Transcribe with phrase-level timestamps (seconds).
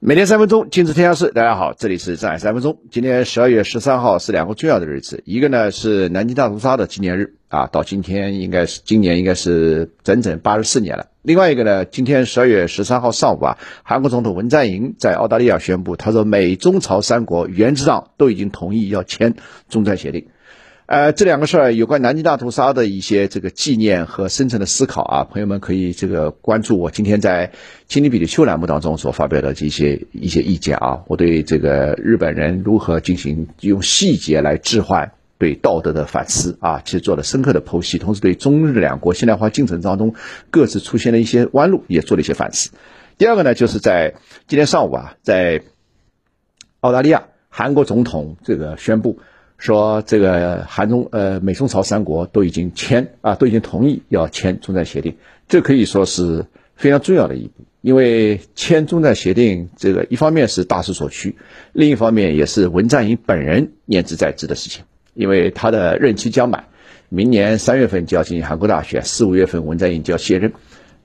[0.00, 1.32] 每天三分钟，今日天下事。
[1.32, 2.78] 大家好，这里是上海三分钟。
[2.88, 11.08] 今天十二月十三号是两个重要的日子，一个呢是南京大屠杀的纪念日啊，到今天应该是今年应该是整整八十四年了。
[11.22, 19.34] 另外一个呢，今天十二月十三号上午啊，韩国总统文在寅在澳大利亚宣布，他说美中朝三国原则上都已经同意要签
[19.68, 20.28] 中战协定。
[20.88, 27.48] 呃，这两个事儿有关南京大屠杀的一些这个纪念和深层的思考啊，朋友们可以这个关注我今天在
[27.88, 31.02] 《青年比的秋》栏目当中所发表的这些一些意见啊。
[31.06, 40.14] 我对这个日本人如何进行用细节来置换对道德的反思啊，其实做了深刻的剖析，同时对中日两国现代化进程当中
[40.50, 42.70] 各自出现的一些弯路也做了一些反思。
[43.18, 44.14] 第二个呢，就是在
[44.46, 45.60] 今天上午啊，在
[46.80, 49.20] 澳大利亚，韩国总统这个宣布。
[49.58, 55.16] 说这个韩中呃美中朝三国都已经签啊都已经同意要签中战协定，
[55.48, 61.36] 这可以说是非常重要的一步，因为签中战协定这个一方面是大势所趋，
[61.72, 66.66] 另一方面也是文在寅本人念之在兹的事情，因为他的任期将满，
[67.08, 70.52] 明年三月份就要进行韩国大选，四五月份文在寅就要卸任，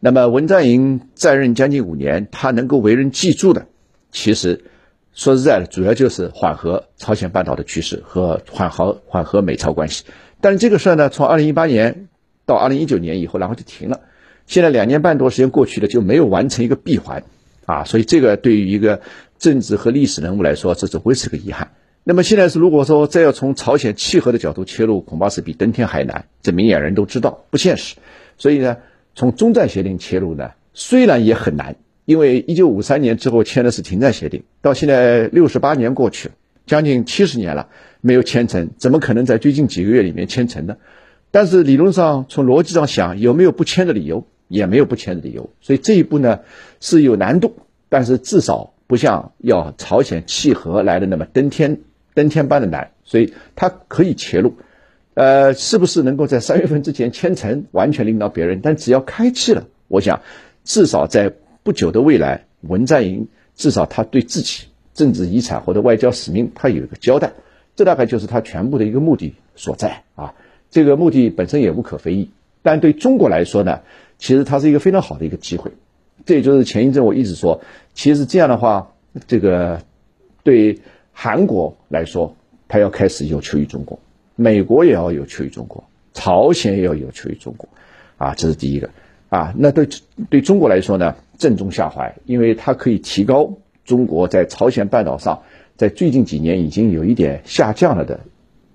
[0.00, 3.66] 那么文在寅在任将近五年，他能够为人记住的，
[4.10, 4.64] 其实。
[5.12, 10.04] 说实在的，主要就是缓和朝鲜半岛的趋势和缓和缓和美朝关系。
[10.40, 12.08] 但是这个事儿呢，从二零一八年
[12.46, 14.00] 到二零一九年以后，然后就停了。
[14.46, 17.24] 现在两年半多时间过去了，就没有完成一个闭环
[17.66, 17.84] 啊。
[17.84, 19.02] 所以这个对于一个
[19.38, 21.72] 政治和历史人物来说，这只会是个遗憾。
[22.02, 26.24] 那么现在是如果说再要从朝鲜契合的角度切入，恐怕是比登天还难。
[26.40, 27.96] 这明眼人都知道不现实。
[28.38, 28.78] 所以呢，
[29.14, 31.76] 从中战协定切入呢，虽然也很难。
[32.10, 36.34] 因为一九五三年之后签的是停战协定，到现在六十八年过去了，
[36.66, 37.68] 将近七十年了，
[38.00, 40.76] 没有签成，怎么可能在最近几个月里面签成呢？
[41.30, 44.26] 但是理论上，从逻辑上想，有没有不签的理由？
[44.48, 45.50] 也没有不签的理由。
[45.60, 46.40] 所以这一步呢
[46.80, 47.54] 是有难度，
[47.88, 51.82] 但是至少不像要朝鲜契合来的那么登天
[52.14, 54.54] 登天般的难，所以它可以切入。
[55.14, 58.58] 呃，是不是能够在三月份之前签成，完全领导别人。
[58.60, 60.22] 但只要开气了，我想
[60.64, 61.34] 至少在。
[61.62, 67.32] 不久的未来，文在寅至少他对自己政治遗产或者外交使命，他有一个交代，
[67.76, 70.34] 这大概就是他全部的一个目的所在啊。
[70.70, 72.30] 这个目的本身也无可非议，
[72.62, 73.80] 但对中国来说呢，
[74.18, 75.72] 其实它是一个非常好的一个机会。
[76.26, 77.60] 这也就是前一阵我一直说，
[77.94, 78.92] 其实这样的话，
[79.26, 79.82] 这个
[80.44, 80.78] 对
[81.12, 82.36] 韩国来说，
[82.68, 83.98] 他要开始有求于中国，
[84.36, 85.82] 美国也要有求于中国，
[86.12, 87.68] 朝鲜也要有求于中国，
[88.16, 88.90] 啊，这是第一个。
[89.30, 89.88] 啊，那对
[90.28, 95.42] 对中国来说呢，正中下怀，因为它可以提高中国在朝鲜半岛上，
[95.76, 98.18] 在最近几年已经有一点下降了的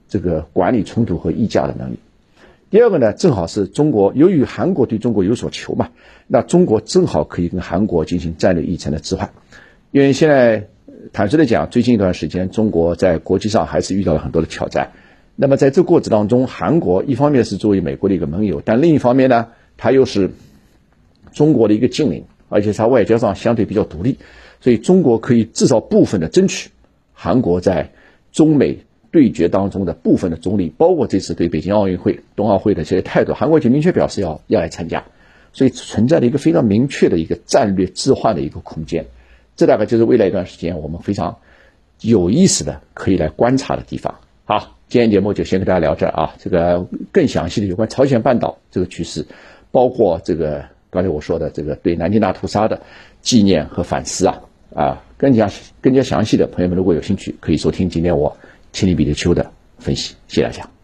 [0.07, 1.99] 这个管理冲突和议价的能力。
[2.69, 5.89] 第二个呢，正好是中国，由于韩国对中国有所求嘛，
[6.25, 9.31] 那中国正好可以跟韩国进行战略议程的置换。
[9.91, 10.67] 因为现在
[11.11, 14.91] 坦率的讲，最近一段时间，中国在国际上还是遇到了很多的挑战。
[15.35, 20.31] 那么在这过程当中，韩国一方面是作为美国的一个盟友，但另一方面呢，它又是。
[21.35, 24.18] 中国的一个近邻，而且它外交上相对比较独立，
[24.62, 26.69] 所以中国可以至少部分的争取
[27.13, 27.91] 韩国在
[28.31, 28.79] 中美
[29.12, 35.03] 对决当中的部分的中立，包括这次对北京奥运会、冬奥会的这些态度，韩国已经明确表示要要来参加，
[35.51, 39.06] 所以存在的一个非常明确的一个战略置换的一个空间，
[39.57, 41.38] 这大概就是未来一段时间我们非常
[42.00, 44.16] 有意思的可以来观察的地方。
[44.46, 49.25] 好，今天节目就先跟大家聊这啊，这个更详细的有关朝鲜半岛这个局势，
[49.72, 50.73] 包括这个。
[50.95, 52.81] 刚才我说的这个对南京大屠杀的
[53.22, 54.41] 纪念和反思啊
[54.73, 55.50] 啊，更加
[55.81, 58.35] 更加详细的朋友们如果有兴趣，可以收听今天我
[58.72, 60.16] 亲历彼得丘的分析。
[60.28, 60.75] 谢谢大家。